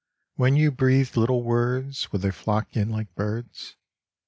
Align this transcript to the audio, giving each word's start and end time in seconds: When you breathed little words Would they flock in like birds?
When 0.33 0.55
you 0.55 0.71
breathed 0.71 1.15
little 1.15 1.43
words 1.43 2.11
Would 2.11 2.23
they 2.23 2.31
flock 2.31 2.75
in 2.75 2.89
like 2.89 3.13
birds? 3.13 3.75